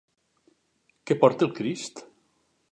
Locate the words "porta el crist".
1.25-2.05